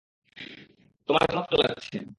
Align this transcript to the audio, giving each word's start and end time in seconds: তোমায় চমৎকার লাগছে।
তোমায় 1.09 1.27
চমৎকার 1.27 1.57
লাগছে। 1.61 1.97